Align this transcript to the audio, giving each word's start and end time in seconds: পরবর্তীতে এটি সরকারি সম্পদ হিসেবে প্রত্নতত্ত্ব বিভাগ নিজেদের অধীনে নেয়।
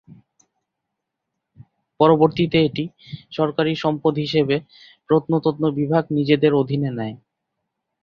পরবর্তীতে 1.99 2.57
এটি 2.67 2.83
সরকারি 3.31 3.71
সম্পদ 3.75 4.13
হিসেবে 4.17 4.55
প্রত্নতত্ত্ব 5.07 5.63
বিভাগ 5.79 6.03
নিজেদের 6.17 6.51
অধীনে 6.61 6.89
নেয়। 6.91 7.15